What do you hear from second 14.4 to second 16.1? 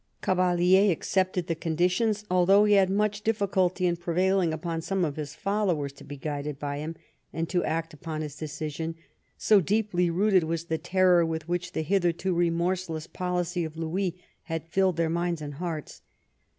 had filled their minds and hearts.